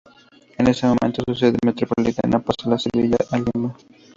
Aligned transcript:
En 0.57 0.65
ese 0.67 0.87
momento 0.87 1.21
su 1.27 1.35
sede 1.35 1.59
metropolitana 1.63 2.39
pasa 2.39 2.71
de 2.71 2.79
Sevilla 2.79 3.17
a 3.29 3.37
Lima. 3.37 3.75